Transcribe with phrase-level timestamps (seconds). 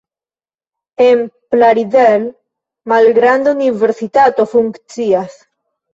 [1.07, 1.19] En
[1.51, 2.25] Plaridel
[2.95, 5.41] malgranda universitato funkcias.